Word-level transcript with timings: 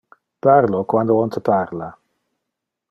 Parla 0.45 0.79
quando 0.91 1.13
on 1.21 1.29
te 1.35 1.39
parla. 1.49 1.87